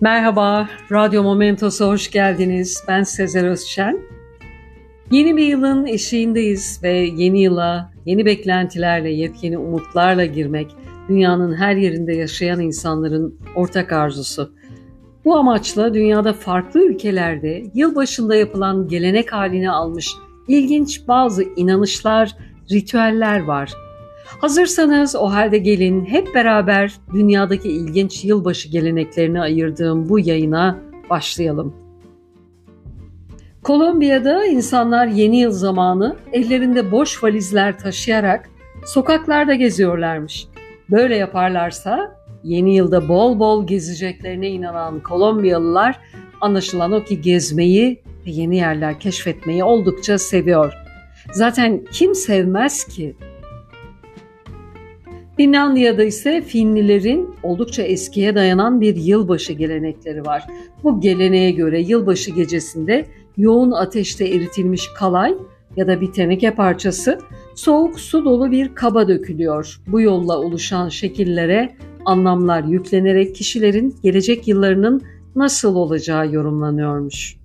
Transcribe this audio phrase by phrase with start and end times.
[0.00, 2.84] Merhaba, Radyo Momentos'a hoş geldiniz.
[2.88, 4.00] Ben Sezer Özşen.
[5.10, 10.70] Yeni bir yılın eşiğindeyiz ve yeni yıla, yeni beklentilerle, yepyeni umutlarla girmek
[11.08, 14.52] dünyanın her yerinde yaşayan insanların ortak arzusu.
[15.24, 20.08] Bu amaçla dünyada farklı ülkelerde yılbaşında yapılan gelenek haline almış
[20.48, 22.36] ilginç bazı inanışlar,
[22.70, 23.72] ritüeller var.
[24.28, 30.78] Hazırsanız o halde gelin hep beraber dünyadaki ilginç yılbaşı geleneklerini ayırdığım bu yayına
[31.10, 31.74] başlayalım.
[33.62, 38.48] Kolombiya'da insanlar yeni yıl zamanı ellerinde boş valizler taşıyarak
[38.86, 40.46] sokaklarda geziyorlarmış.
[40.90, 46.00] Böyle yaparlarsa yeni yılda bol bol gezeceklerine inanan Kolombiyalılar
[46.40, 50.74] anlaşılan o ki gezmeyi ve yeni yerler keşfetmeyi oldukça seviyor.
[51.32, 53.16] Zaten kim sevmez ki?
[55.38, 60.46] Finlandiya'da ise Finlilerin oldukça eskiye dayanan bir yılbaşı gelenekleri var.
[60.84, 65.34] Bu geleneğe göre yılbaşı gecesinde yoğun ateşte eritilmiş kalay
[65.76, 67.18] ya da bir teneke parçası
[67.54, 69.80] soğuk su dolu bir kaba dökülüyor.
[69.86, 75.02] Bu yolla oluşan şekillere anlamlar yüklenerek kişilerin gelecek yıllarının
[75.36, 77.36] nasıl olacağı yorumlanıyormuş.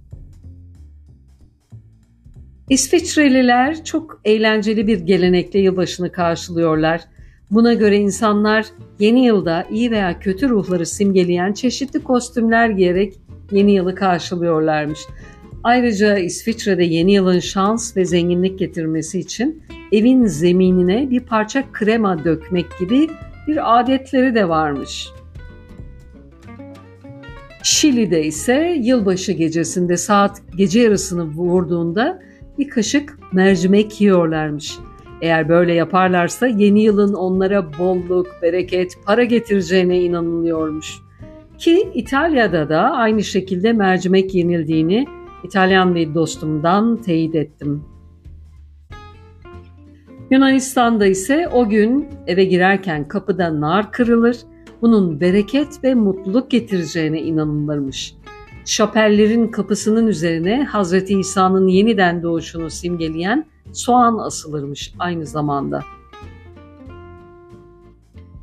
[2.69, 7.12] İsviçreliler çok eğlenceli bir gelenekle yılbaşını karşılıyorlar.
[7.53, 8.65] Buna göre insanlar
[8.99, 13.13] yeni yılda iyi veya kötü ruhları simgeleyen çeşitli kostümler giyerek
[13.51, 14.99] yeni yılı karşılıyorlarmış.
[15.63, 22.65] Ayrıca İsviçre'de yeni yılın şans ve zenginlik getirmesi için evin zeminine bir parça krema dökmek
[22.79, 23.07] gibi
[23.47, 25.09] bir adetleri de varmış.
[27.63, 32.19] Şili'de ise yılbaşı gecesinde saat gece yarısını vurduğunda
[32.57, 34.77] bir kaşık mercimek yiyorlarmış.
[35.21, 40.99] Eğer böyle yaparlarsa yeni yılın onlara bolluk, bereket, para getireceğine inanılıyormuş.
[41.57, 45.07] Ki İtalya'da da aynı şekilde mercimek yenildiğini
[45.43, 47.83] İtalyan bir dostumdan teyit ettim.
[50.31, 54.37] Yunanistan'da ise o gün eve girerken kapıda nar kırılır,
[54.81, 58.15] bunun bereket ve mutluluk getireceğine inanılırmış.
[58.65, 65.83] Şapellerin kapısının üzerine Hazreti İsa'nın yeniden doğuşunu simgeleyen soğan asılırmış aynı zamanda.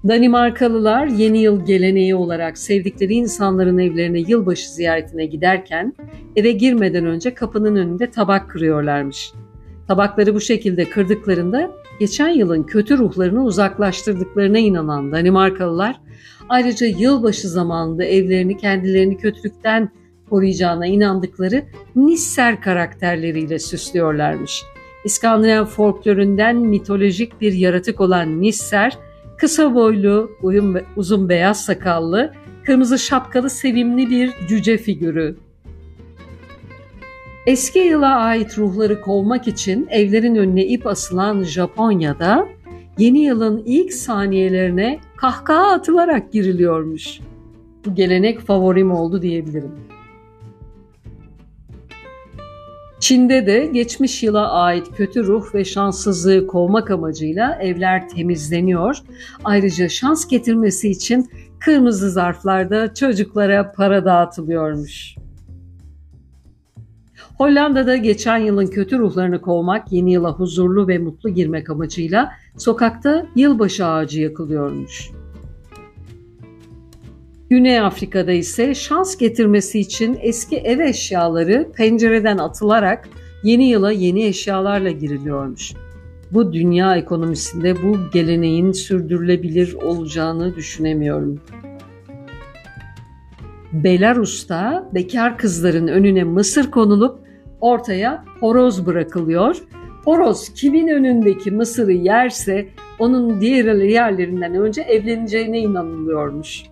[0.08, 5.94] Danimarkalılar yeni yıl geleneği olarak sevdikleri insanların evlerine yılbaşı ziyaretine giderken
[6.36, 9.32] eve girmeden önce kapının önünde tabak kırıyorlarmış.
[9.88, 11.70] Tabakları bu şekilde kırdıklarında
[12.00, 16.00] geçen yılın kötü ruhlarını uzaklaştırdıklarına inanan Danimarkalılar
[16.48, 19.90] ayrıca yılbaşı zamanında evlerini kendilerini kötülükten
[20.30, 21.62] koruyacağına inandıkları
[21.96, 24.62] Nisser karakterleriyle süslüyorlarmış.
[25.04, 28.98] İskandinav folkloründen mitolojik bir yaratık olan Nisser,
[29.36, 30.30] kısa boylu,
[30.96, 32.32] uzun beyaz sakallı,
[32.64, 35.36] kırmızı şapkalı sevimli bir cüce figürü.
[37.46, 42.48] Eski yıla ait ruhları kovmak için evlerin önüne ip asılan Japonya'da
[42.98, 47.20] yeni yılın ilk saniyelerine kahkaha atılarak giriliyormuş.
[47.86, 49.72] Bu gelenek favorim oldu diyebilirim.
[53.10, 58.96] Çin'de de geçmiş yıla ait kötü ruh ve şanssızlığı kovmak amacıyla evler temizleniyor.
[59.44, 65.14] Ayrıca şans getirmesi için kırmızı zarflarda çocuklara para dağıtılıyormuş.
[67.38, 73.86] Hollanda'da geçen yılın kötü ruhlarını kovmak, yeni yıla huzurlu ve mutlu girmek amacıyla sokakta yılbaşı
[73.86, 75.10] ağacı yakılıyormuş.
[77.50, 83.08] Güney Afrika'da ise şans getirmesi için eski ev eşyaları pencereden atılarak
[83.42, 85.72] yeni yıla yeni eşyalarla giriliyormuş.
[86.30, 91.40] Bu dünya ekonomisinde bu geleneğin sürdürülebilir olacağını düşünemiyorum.
[93.72, 97.18] Belarus'ta bekar kızların önüne mısır konulup
[97.60, 99.56] ortaya horoz bırakılıyor.
[100.04, 102.68] Horoz kimin önündeki mısırı yerse
[102.98, 106.69] onun diğer yerlerinden önce evleneceğine inanılıyormuş.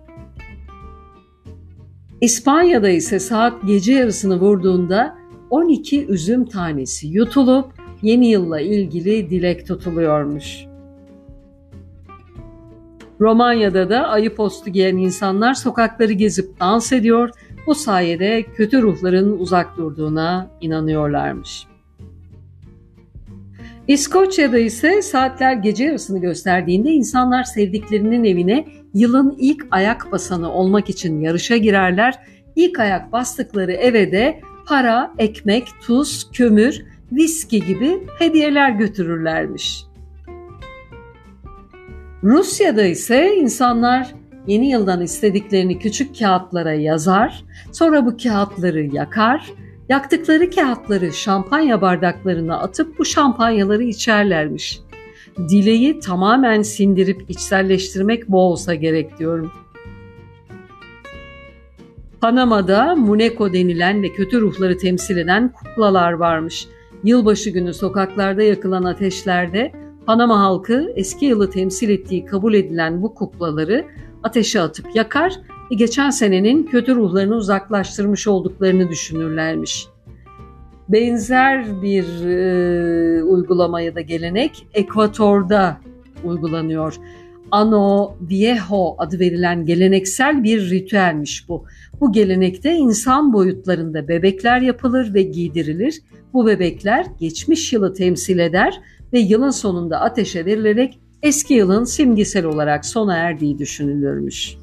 [2.21, 5.17] İspanya'da ise saat gece yarısını vurduğunda
[5.49, 10.65] 12 üzüm tanesi yutulup yeni yılla ilgili dilek tutuluyormuş.
[13.19, 17.29] Romanya'da da ayı postu giyen insanlar sokakları gezip dans ediyor,
[17.67, 21.67] bu sayede kötü ruhların uzak durduğuna inanıyorlarmış.
[23.87, 31.21] İskoçya'da ise saatler gece yarısını gösterdiğinde insanlar sevdiklerinin evine yılın ilk ayak basanı olmak için
[31.21, 32.19] yarışa girerler.
[32.55, 39.83] İlk ayak bastıkları eve de para, ekmek, tuz, kömür, viski gibi hediyeler götürürlermiş.
[42.23, 44.15] Rusya'da ise insanlar
[44.47, 49.51] yeni yıldan istediklerini küçük kağıtlara yazar, sonra bu kağıtları yakar,
[49.89, 54.79] yaktıkları kağıtları şampanya bardaklarına atıp bu şampanyaları içerlermiş.
[55.37, 59.51] Dileği tamamen sindirip içselleştirmek bu olsa gerek diyorum.
[62.21, 66.67] Panama'da Muneko denilen ve kötü ruhları temsil eden kuklalar varmış.
[67.03, 69.71] Yılbaşı günü sokaklarda yakılan ateşlerde
[70.05, 73.85] Panama halkı eski yılı temsil ettiği kabul edilen bu kuklaları
[74.23, 75.33] ateşe atıp yakar
[75.71, 79.87] ve geçen senenin kötü ruhlarını uzaklaştırmış olduklarını düşünürlermiş.
[80.89, 85.77] Benzer bir e, uygulama ya da gelenek Ekvator'da
[86.23, 86.95] uygulanıyor.
[87.51, 91.65] Ano Viejo adı verilen geleneksel bir ritüelmiş bu.
[92.01, 96.01] Bu gelenekte insan boyutlarında bebekler yapılır ve giydirilir.
[96.33, 98.81] Bu bebekler geçmiş yılı temsil eder
[99.13, 104.57] ve yılın sonunda ateşe verilerek eski yılın simgesel olarak sona erdiği düşünülürmüş.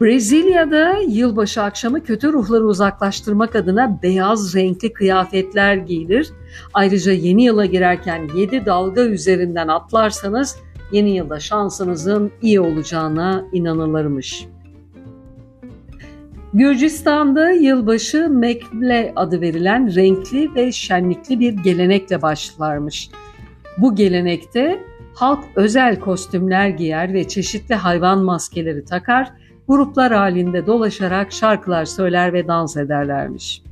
[0.00, 6.30] Brezilya'da yılbaşı akşamı kötü ruhları uzaklaştırmak adına beyaz renkli kıyafetler giyilir.
[6.74, 10.56] Ayrıca yeni yıla girerken 7 dalga üzerinden atlarsanız
[10.92, 14.46] yeni yılda şansınızın iyi olacağına inanılırmış.
[16.54, 23.10] Gürcistan'da yılbaşı Mekble adı verilen renkli ve şenlikli bir gelenekle başlarmış.
[23.78, 24.80] Bu gelenekte
[25.14, 29.32] halk özel kostümler giyer ve çeşitli hayvan maskeleri takar,
[29.68, 33.62] gruplar halinde dolaşarak şarkılar söyler ve dans ederlermiş.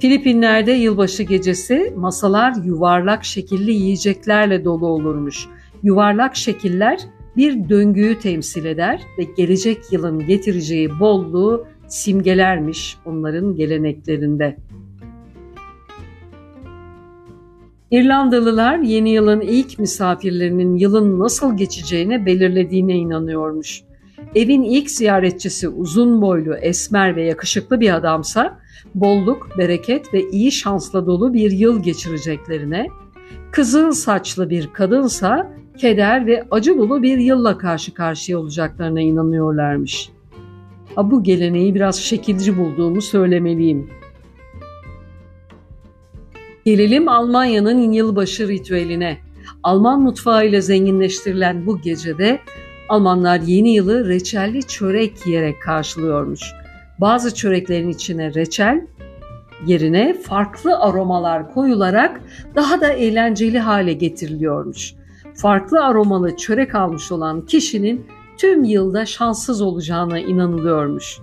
[0.00, 5.46] Filipinler'de yılbaşı gecesi masalar yuvarlak şekilli yiyeceklerle dolu olurmuş.
[5.82, 7.00] Yuvarlak şekiller
[7.36, 14.56] bir döngüyü temsil eder ve gelecek yılın getireceği bolluğu simgelermiş onların geleneklerinde.
[17.90, 23.82] İrlandalılar yeni yılın ilk misafirlerinin yılın nasıl geçeceğine belirlediğine inanıyormuş.
[24.34, 28.58] Evin ilk ziyaretçisi uzun boylu, esmer ve yakışıklı bir adamsa
[28.94, 32.86] bolluk, bereket ve iyi şansla dolu bir yıl geçireceklerine,
[33.50, 40.10] kızıl saçlı bir kadınsa keder ve acı dolu bir yılla karşı karşıya olacaklarına inanıyorlarmış.
[40.94, 43.90] Ha, bu geleneği biraz şekilci bulduğumu söylemeliyim.
[46.64, 49.18] Gelelim Almanya'nın yılbaşı ritüeline.
[49.62, 52.40] Alman mutfağıyla zenginleştirilen bu gecede
[52.88, 56.52] Almanlar yeni yılı reçelli çörek yiyerek karşılıyormuş.
[57.00, 58.86] Bazı çöreklerin içine reçel
[59.66, 62.20] yerine farklı aromalar koyularak
[62.54, 64.94] daha da eğlenceli hale getiriliyormuş.
[65.34, 71.18] Farklı aromalı çörek almış olan kişinin tüm yılda şanssız olacağına inanılıyormuş.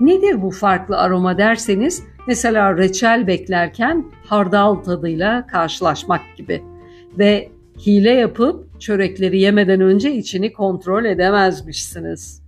[0.00, 6.62] Nedir bu farklı aroma derseniz mesela reçel beklerken hardal tadıyla karşılaşmak gibi
[7.18, 7.48] ve
[7.86, 12.42] hile yapıp çörekleri yemeden önce içini kontrol edemezmişsiniz.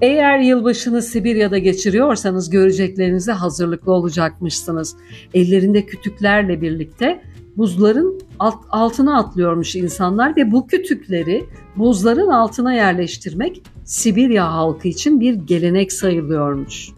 [0.00, 4.96] Eğer yılbaşını Sibirya'da geçiriyorsanız göreceklerinize hazırlıklı olacakmışsınız.
[5.34, 7.22] Ellerinde kütüklerle birlikte
[7.56, 11.44] buzların alt, altına atlıyormuş insanlar ve bu kütükleri
[11.76, 16.90] buzların altına yerleştirmek Sibirya halkı için bir gelenek sayılıyormuş.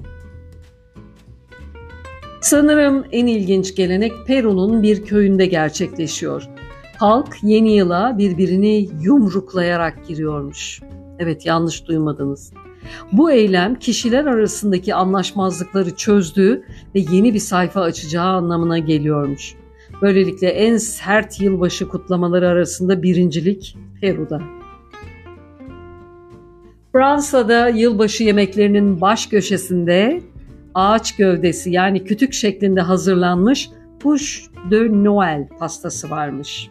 [2.44, 6.48] Sanırım en ilginç gelenek Peru'nun bir köyünde gerçekleşiyor.
[6.96, 10.80] Halk yeni yıla birbirini yumruklayarak giriyormuş.
[11.18, 12.52] Evet yanlış duymadınız.
[13.12, 19.54] Bu eylem kişiler arasındaki anlaşmazlıkları çözdüğü ve yeni bir sayfa açacağı anlamına geliyormuş.
[20.02, 24.42] Böylelikle en sert yılbaşı kutlamaları arasında birincilik Peru'da.
[26.92, 30.20] Fransa'da yılbaşı yemeklerinin baş köşesinde
[30.74, 36.70] ağaç gövdesi yani kütük şeklinde hazırlanmış Push de Noel pastası varmış.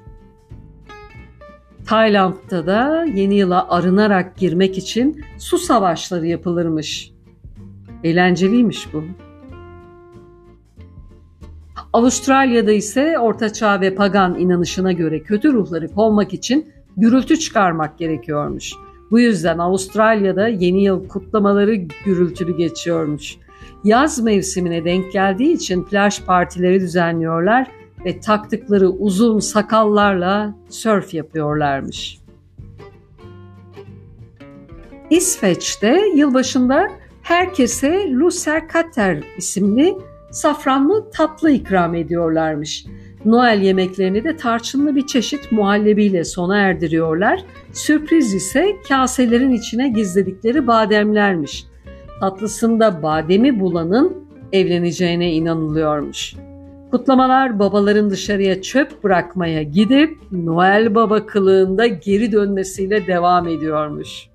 [1.86, 7.12] Tayland'da da yeni yıla arınarak girmek için su savaşları yapılırmış.
[8.04, 9.04] Eğlenceliymiş bu.
[11.94, 18.74] Avustralya'da ise ortaçağ ve pagan inanışına göre kötü ruhları kovmak için gürültü çıkarmak gerekiyormuş.
[19.12, 23.38] Bu yüzden Avustralya'da yeni yıl kutlamaları gürültülü geçiyormuş.
[23.84, 27.68] Yaz mevsimine denk geldiği için plaj partileri düzenliyorlar
[28.06, 32.18] ve taktıkları uzun sakallarla sörf yapıyorlarmış.
[35.10, 36.88] İsveç'te yılbaşında
[37.22, 39.98] herkese Lucerkater isimli
[40.32, 42.86] safranlı tatlı ikram ediyorlarmış.
[43.26, 47.46] Noel yemeklerini de tarçınlı bir çeşit muhallebiyle sona erdiriyorlar.
[47.74, 51.66] Sürpriz ise kaselerin içine gizledikleri bademlermiş.
[52.24, 56.36] Tatlısında bademi bulanın evleneceğine inanılıyormuş.
[56.92, 64.30] Kutlamalar babaların dışarıya çöp bırakmaya gidip Noel Baba kılığında geri dönmesiyle devam ediyormuş.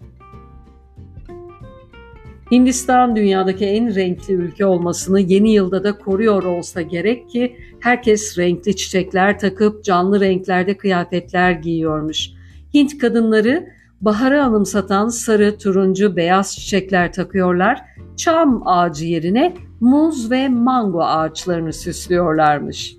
[2.50, 8.76] Hindistan dünyadaki en renkli ülke olmasını yeni yılda da koruyor olsa gerek ki herkes renkli
[8.76, 12.30] çiçekler takıp canlı renklerde kıyafetler giyiyormuş.
[12.75, 17.81] Hint kadınları baharı anımsatan sarı, turuncu, beyaz çiçekler takıyorlar.
[18.17, 22.97] Çam ağacı yerine muz ve mango ağaçlarını süslüyorlarmış.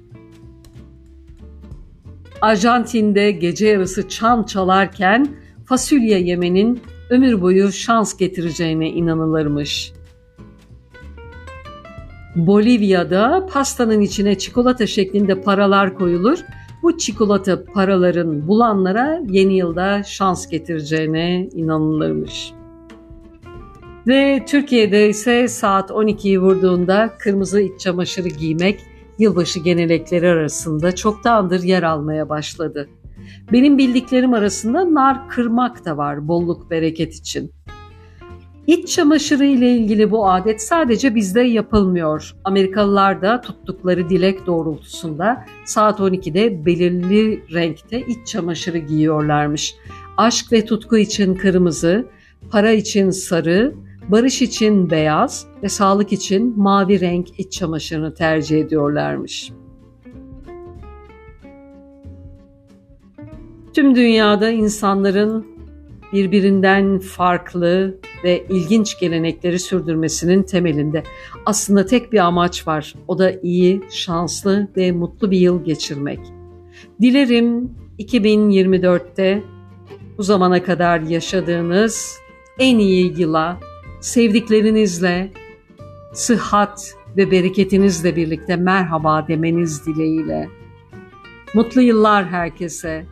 [2.41, 5.27] Arjantin'de gece yarısı çan çalarken
[5.65, 9.94] fasulye yemenin ömür boyu şans getireceğine inanılırmış.
[12.36, 16.39] Bolivya'da pastanın içine çikolata şeklinde paralar koyulur.
[16.83, 22.53] Bu çikolata paraların bulanlara yeni yılda şans getireceğine inanılırmış.
[24.07, 28.79] Ve Türkiye'de ise saat 12'yi vurduğunda kırmızı iç çamaşırı giymek
[29.19, 32.89] yılbaşı gelenekleri arasında çoktandır yer almaya başladı.
[33.51, 37.51] Benim bildiklerim arasında nar kırmak da var bolluk bereket için.
[38.69, 42.35] İç çamaşırı ile ilgili bu adet sadece bizde yapılmıyor.
[42.43, 49.75] Amerikalılar da tuttukları dilek doğrultusunda saat 12'de belirli renkte iç çamaşırı giyiyorlarmış.
[50.17, 52.05] Aşk ve tutku için kırmızı,
[52.51, 53.75] para için sarı,
[54.09, 59.51] barış için beyaz ve sağlık için mavi renk iç çamaşırını tercih ediyorlarmış.
[63.73, 65.45] Tüm dünyada insanların
[66.13, 71.03] birbirinden farklı ve ilginç gelenekleri sürdürmesinin temelinde
[71.45, 72.93] aslında tek bir amaç var.
[73.07, 76.19] O da iyi, şanslı ve mutlu bir yıl geçirmek.
[77.01, 79.43] Dilerim 2024'te
[80.17, 82.17] bu zamana kadar yaşadığınız
[82.59, 83.59] en iyi yıla
[84.01, 85.31] sevdiklerinizle,
[86.13, 90.49] sıhhat ve bereketinizle birlikte merhaba demeniz dileğiyle.
[91.53, 93.05] Mutlu yıllar herkese.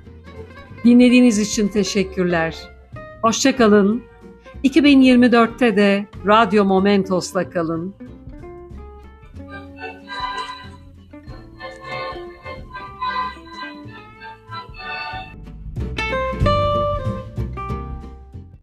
[0.84, 2.56] Dinlediğiniz için teşekkürler.
[3.22, 4.04] Hoşçakalın.
[4.64, 7.96] 2024'te de Radyo Momentos'la kalın.